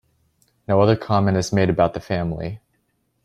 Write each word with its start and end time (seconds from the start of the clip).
No 0.67 0.81
other 0.81 0.95
comment 0.95 1.37
is 1.37 1.53
made 1.53 1.69
about 1.69 1.93
the 1.93 1.99
family. 1.99 2.59